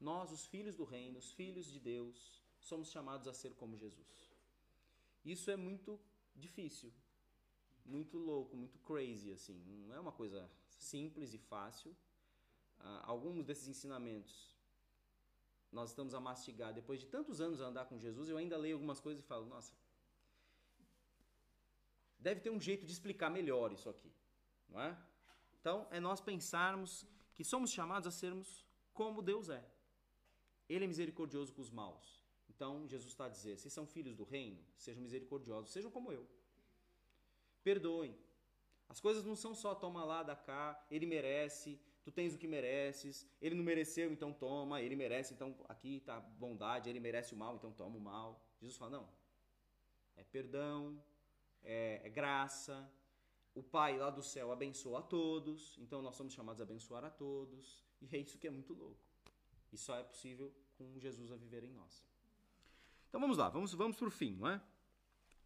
[0.00, 4.32] Nós, os filhos do reino, os filhos de Deus, somos chamados a ser como Jesus.
[5.24, 6.00] Isso é muito
[6.34, 6.92] difícil,
[7.84, 9.62] muito louco, muito crazy assim.
[9.86, 11.94] Não é uma coisa simples e fácil.
[12.80, 14.56] Ah, alguns desses ensinamentos
[15.72, 18.28] nós estamos a mastigar depois de tantos anos a andar com Jesus.
[18.28, 19.72] Eu ainda leio algumas coisas e falo, nossa,
[22.18, 24.12] deve ter um jeito de explicar melhor isso aqui
[24.70, 24.96] não é?
[25.60, 28.64] Então, é nós pensarmos que somos chamados a sermos
[28.94, 29.64] como Deus é.
[30.68, 32.24] Ele é misericordioso com os maus.
[32.48, 36.26] Então, Jesus está a dizer: se são filhos do reino, sejam misericordiosos, sejam como eu.
[37.62, 38.16] Perdoem.
[38.88, 42.48] As coisas não são só toma lá, dá cá, ele merece, tu tens o que
[42.48, 47.36] mereces, ele não mereceu, então toma, ele merece, então aqui está bondade, ele merece o
[47.36, 48.44] mal, então toma o mal.
[48.60, 49.08] Jesus fala: não.
[50.16, 51.02] É perdão,
[51.62, 52.90] é, é graça,
[53.54, 57.10] o Pai lá do céu abençoa a todos, então nós somos chamados a abençoar a
[57.10, 59.00] todos, e é isso que é muito louco.
[59.72, 62.04] E só é possível com Jesus a viver em nós.
[63.08, 64.60] Então vamos lá, vamos, vamos para o fim, não é?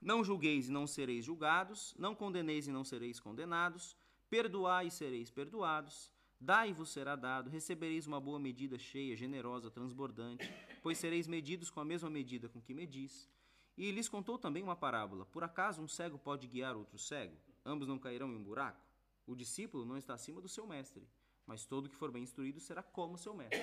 [0.01, 3.97] Não julgueis e não sereis julgados, não condeneis e não sereis condenados,
[4.29, 9.71] perdoai e sereis perdoados, dai e vos será dado, recebereis uma boa medida cheia, generosa,
[9.71, 10.49] transbordante,
[10.83, 13.29] pois sereis medidos com a mesma medida com que medis.
[13.77, 17.37] E lhes contou também uma parábola: Por acaso um cego pode guiar outro cego?
[17.65, 18.81] ambos não cairão em um buraco?
[19.27, 21.09] O discípulo não está acima do seu mestre,
[21.47, 23.61] mas todo que for bem instruído será como seu mestre.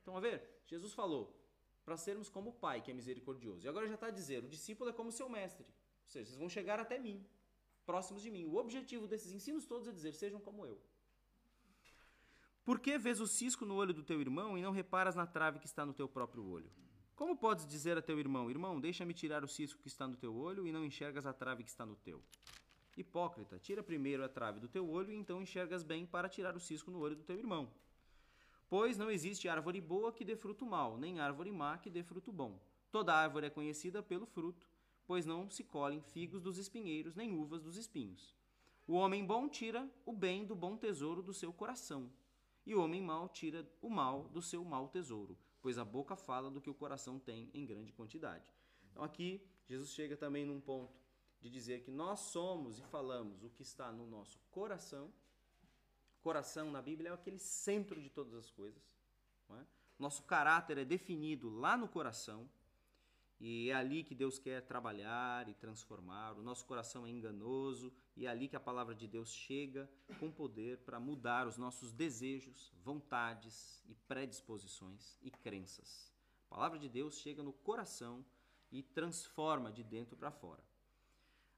[0.00, 1.36] Então, a ver, Jesus falou
[1.84, 3.66] para sermos como o Pai, que é misericordioso.
[3.66, 5.66] E agora já está a dizer, o discípulo é como seu mestre.
[5.66, 7.26] Ou seja, vocês vão chegar até mim,
[7.84, 8.44] próximos de mim.
[8.44, 10.80] O objetivo desses ensinos todos é dizer, sejam como eu.
[12.64, 15.58] Por que vês o cisco no olho do teu irmão e não reparas na trave
[15.58, 16.70] que está no teu próprio olho?
[17.16, 20.34] Como podes dizer a teu irmão, irmão, deixa-me tirar o cisco que está no teu
[20.34, 22.22] olho e não enxergas a trave que está no teu?
[22.96, 26.60] Hipócrita, tira primeiro a trave do teu olho e então enxergas bem para tirar o
[26.60, 27.72] cisco no olho do teu irmão.
[28.68, 32.30] Pois não existe árvore boa que dê fruto mau, nem árvore má que dê fruto
[32.30, 32.60] bom.
[32.90, 34.66] Toda árvore é conhecida pelo fruto,
[35.06, 38.34] pois não se colhem figos dos espinheiros, nem uvas dos espinhos.
[38.86, 42.10] O homem bom tira o bem do bom tesouro do seu coração,
[42.70, 46.48] e o homem mau tira o mal do seu mau tesouro, pois a boca fala
[46.48, 48.44] do que o coração tem em grande quantidade.
[48.92, 50.96] Então aqui Jesus chega também num ponto
[51.40, 55.12] de dizer que nós somos e falamos o que está no nosso coração.
[56.22, 58.80] Coração na Bíblia é aquele centro de todas as coisas.
[59.50, 59.66] É?
[59.98, 62.48] Nosso caráter é definido lá no coração.
[63.40, 66.36] E é ali que Deus quer trabalhar e transformar.
[66.38, 70.30] O nosso coração é enganoso e é ali que a palavra de Deus chega com
[70.30, 76.12] poder para mudar os nossos desejos, vontades e predisposições e crenças.
[76.50, 78.22] A palavra de Deus chega no coração
[78.70, 80.62] e transforma de dentro para fora.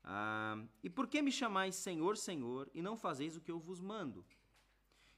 [0.05, 3.80] Ah, e por que me chamais Senhor, Senhor, e não fazeis o que eu vos
[3.80, 4.24] mando?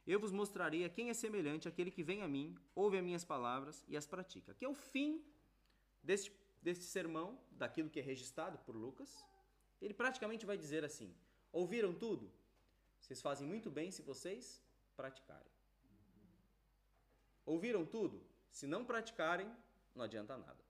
[0.07, 3.25] Eu vos mostrarei a quem é semelhante aquele que vem a mim, ouve as minhas
[3.25, 4.55] palavras e as pratica.
[4.55, 5.23] Que é o fim
[6.03, 6.31] deste
[6.65, 9.23] deste sermão, daquilo que é registrado por Lucas,
[9.83, 11.15] ele praticamente vai dizer assim:
[11.53, 12.33] Ouviram tudo?
[12.99, 14.63] Vocês fazem muito bem se vocês
[14.97, 15.53] praticarem.
[17.45, 18.25] Ouviram tudo?
[18.51, 19.49] Se não praticarem,
[19.95, 20.65] não adianta nada.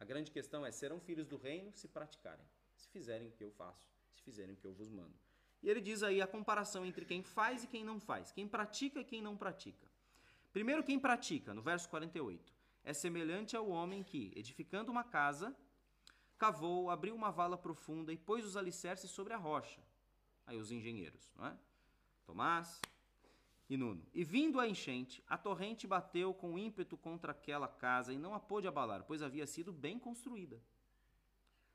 [0.00, 3.50] A grande questão é: serão filhos do reino se praticarem, se fizerem o que eu
[3.50, 5.14] faço, se fizerem o que eu vos mando.
[5.62, 9.00] E ele diz aí a comparação entre quem faz e quem não faz, quem pratica
[9.00, 9.86] e quem não pratica.
[10.54, 12.55] Primeiro, quem pratica, no verso 48
[12.86, 15.54] é semelhante ao homem que, edificando uma casa,
[16.38, 19.82] cavou, abriu uma vala profunda e pôs os alicerces sobre a rocha.
[20.46, 21.58] Aí os engenheiros, não é?
[22.24, 22.80] Tomás
[23.68, 24.06] e Nuno.
[24.14, 28.38] E vindo a enchente, a torrente bateu com ímpeto contra aquela casa e não a
[28.38, 30.62] pôde abalar, pois havia sido bem construída.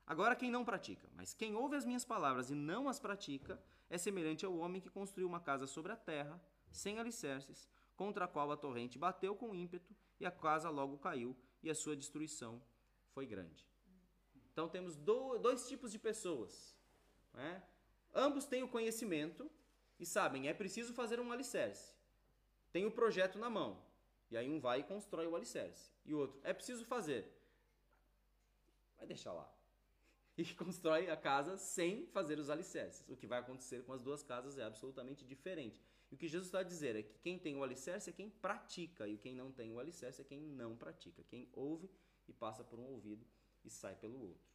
[0.06, 3.98] Agora quem não pratica, mas quem ouve as minhas palavras e não as pratica, é
[3.98, 8.50] semelhante ao homem que construiu uma casa sobre a terra, sem alicerces, contra a qual
[8.50, 12.62] a torrente bateu com ímpeto e a casa logo caiu e a sua destruição
[13.10, 13.66] foi grande.
[14.52, 16.76] Então temos dois tipos de pessoas.
[17.34, 17.62] Né?
[18.14, 19.50] Ambos têm o conhecimento
[19.98, 21.92] e sabem, é preciso fazer um alicerce.
[22.70, 23.82] Tem o projeto na mão.
[24.30, 25.90] E aí um vai e constrói o alicerce.
[26.04, 27.30] E o outro, é preciso fazer.
[28.96, 29.50] Vai deixar lá.
[30.34, 33.04] E constrói a casa sem fazer os alicerces.
[33.06, 35.78] O que vai acontecer com as duas casas é absolutamente diferente.
[36.12, 38.28] E o que Jesus está a dizer é que quem tem o alicerce é quem
[38.28, 41.24] pratica, e quem não tem o alicerce é quem não pratica.
[41.24, 41.90] Quem ouve
[42.28, 43.26] e passa por um ouvido
[43.64, 44.52] e sai pelo outro.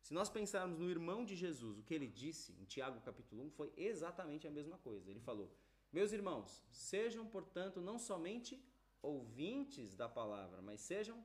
[0.00, 3.50] Se nós pensarmos no irmão de Jesus, o que ele disse em Tiago capítulo 1
[3.50, 5.10] foi exatamente a mesma coisa.
[5.10, 5.52] Ele falou:
[5.92, 8.64] Meus irmãos, sejam, portanto, não somente
[9.02, 11.24] ouvintes da palavra, mas sejam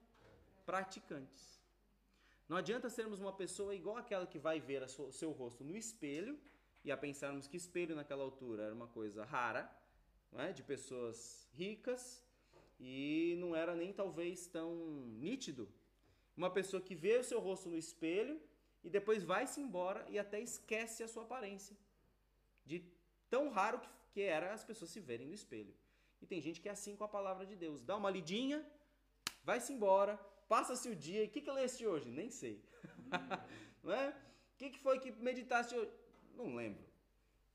[0.66, 1.62] praticantes.
[2.50, 6.40] Não adianta sermos uma pessoa igual aquela que vai ver o seu rosto no espelho
[6.88, 9.70] e a pensarmos que espelho naquela altura era uma coisa rara,
[10.38, 10.54] é?
[10.54, 12.24] de pessoas ricas,
[12.80, 14.74] e não era nem talvez tão
[15.26, 15.68] nítido.
[16.38, 18.40] Uma pessoa que vê o seu rosto no espelho
[18.86, 21.76] e depois vai-se embora e até esquece a sua aparência.
[22.66, 22.86] De
[23.30, 25.76] tão raro que, que era as pessoas se verem no espelho.
[26.22, 27.82] E tem gente que é assim com a palavra de Deus.
[27.82, 28.66] Dá uma lidinha,
[29.44, 30.16] vai-se embora,
[30.48, 31.26] passa-se o dia.
[31.26, 32.10] E o que, que leste hoje?
[32.10, 32.64] Nem sei.
[33.84, 34.10] não é?
[34.54, 35.92] O que, que foi que meditaste hoje?
[36.38, 36.86] Não lembro.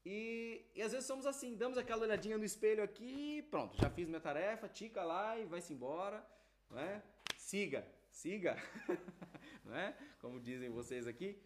[0.05, 4.09] E, e às vezes somos assim, damos aquela olhadinha no espelho aqui, pronto, já fiz
[4.09, 6.27] minha tarefa, tica lá e vai-se embora,
[6.69, 7.01] não é?
[7.37, 8.57] Siga, siga,
[9.65, 9.97] não é?
[10.21, 11.41] Como dizem vocês aqui,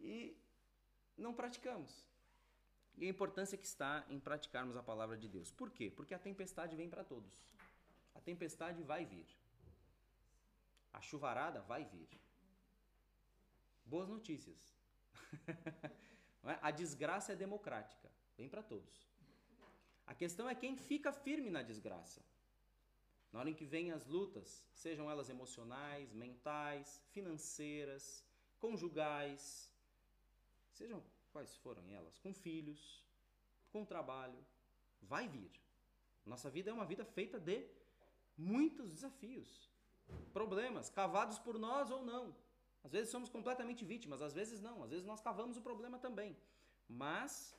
[0.00, 0.34] e
[1.18, 2.08] não praticamos.
[2.96, 5.50] E a importância que está em praticarmos a palavra de Deus.
[5.50, 5.90] Por quê?
[5.90, 7.54] Porque a tempestade vem para todos.
[8.14, 9.26] A tempestade vai vir.
[10.92, 12.08] A chuvarada vai vir.
[13.84, 14.74] Boas notícias.
[16.44, 16.58] É?
[16.62, 19.08] A desgraça é democrática, vem para todos.
[20.06, 22.22] A questão é quem fica firme na desgraça.
[23.32, 28.24] Na hora em que vêm as lutas, sejam elas emocionais, mentais, financeiras,
[28.58, 29.70] conjugais,
[30.72, 33.04] sejam quais forem elas, com filhos,
[33.70, 34.38] com trabalho,
[35.02, 35.50] vai vir.
[36.24, 37.66] Nossa vida é uma vida feita de
[38.36, 39.70] muitos desafios,
[40.32, 42.34] problemas, cavados por nós ou não.
[42.84, 46.36] Às vezes somos completamente vítimas, às vezes não, às vezes nós cavamos o problema também.
[46.88, 47.56] Mas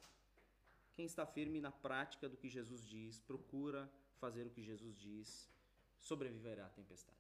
[0.93, 5.49] quem está firme na prática do que Jesus diz, procura fazer o que Jesus diz,
[5.99, 7.17] sobreviverá à tempestade.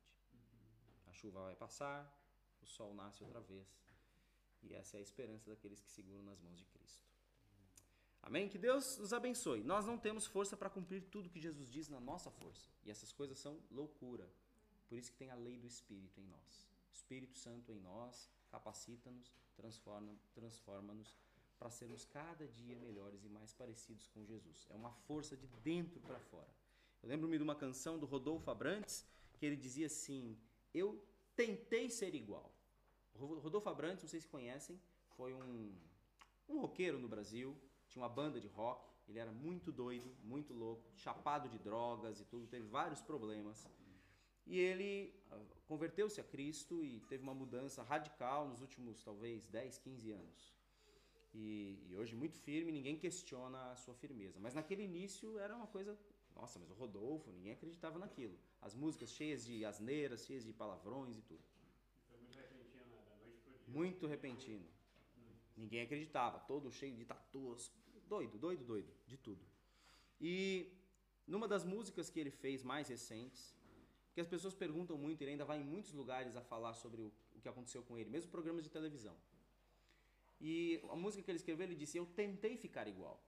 [1.07, 2.01] A chuva vai passar,
[2.61, 3.67] o sol nasce outra vez.
[4.61, 7.07] E essa é a esperança daqueles que seguram nas mãos de Cristo.
[8.21, 8.49] Amém?
[8.49, 9.63] Que Deus nos abençoe.
[9.63, 12.69] Nós não temos força para cumprir tudo que Jesus diz na nossa força.
[12.83, 14.29] E essas coisas são loucura.
[14.87, 16.68] Por isso que tem a lei do Espírito em nós.
[16.99, 20.93] Espírito Santo em nós capacita-nos, transforma-nos transforma
[21.57, 24.65] para sermos cada dia melhores e mais parecidos com Jesus.
[24.69, 26.47] É uma força de dentro para fora.
[27.01, 29.05] Eu lembro-me de uma canção do Rodolfo Abrantes
[29.37, 30.37] que ele dizia assim:
[30.73, 31.03] Eu
[31.35, 32.53] tentei ser igual.
[33.15, 34.79] Rodolfo Abrantes, se conhecem,
[35.17, 35.75] foi um,
[36.47, 37.57] um roqueiro no Brasil,
[37.89, 42.25] tinha uma banda de rock, ele era muito doido, muito louco, chapado de drogas e
[42.25, 43.67] tudo, teve vários problemas.
[44.45, 49.77] E ele ah, converteu-se a Cristo e teve uma mudança radical nos últimos, talvez, 10,
[49.77, 50.53] 15 anos.
[51.33, 54.39] E, e, hoje muito firme, ninguém questiona a sua firmeza.
[54.39, 55.97] Mas naquele início era uma coisa.
[56.35, 58.37] Nossa, mas o Rodolfo, ninguém acreditava naquilo.
[58.61, 61.43] As músicas cheias de asneiras, cheias de palavrões e tudo.
[62.07, 63.61] Foi muito repentino, da noite dia.
[63.67, 64.65] Muito repentino.
[65.55, 67.71] Ninguém acreditava, todo cheio de tatuas.
[68.07, 69.45] Doido, doido, doido, de tudo.
[70.19, 70.73] E
[71.27, 73.55] numa das músicas que ele fez mais recentes,
[74.13, 77.11] que as pessoas perguntam muito, ele ainda vai em muitos lugares a falar sobre o,
[77.35, 79.15] o que aconteceu com ele, mesmo programas de televisão.
[80.41, 83.21] E a música que ele escreveu, ele disse: Eu tentei ficar igual.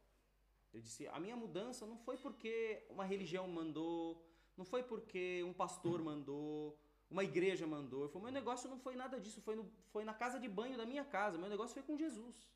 [0.73, 4.25] Ele disse: A minha mudança não foi porque uma religião mandou,
[4.57, 6.77] não foi porque um pastor mandou,
[7.09, 8.07] uma igreja mandou.
[8.07, 10.85] Foi, meu negócio não foi nada disso, foi, no, foi na casa de banho da
[10.85, 11.37] minha casa.
[11.37, 12.47] Meu negócio foi com Jesus.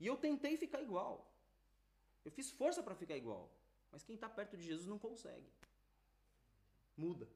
[0.00, 1.30] E eu tentei ficar igual.
[2.24, 3.48] Eu fiz força para ficar igual.
[3.92, 5.46] Mas quem está perto de Jesus não consegue.
[6.96, 7.28] Muda.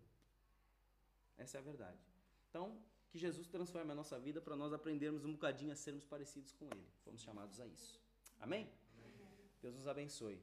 [1.37, 1.99] Essa é a verdade.
[2.49, 2.79] Então,
[3.11, 6.67] que Jesus transforme a nossa vida para nós aprendermos um bocadinho a sermos parecidos com
[6.67, 6.89] Ele.
[7.05, 8.01] Fomos chamados a isso.
[8.41, 8.71] Amém?
[9.63, 10.43] Deus nos abençoe.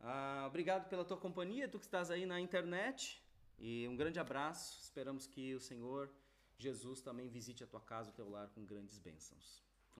[0.00, 3.22] Ah, obrigado pela tua companhia, tu que estás aí na internet.
[3.58, 4.80] E um grande abraço.
[4.80, 6.10] Esperamos que o Senhor
[6.56, 9.67] Jesus também visite a tua casa, o teu lar com grandes bênçãos.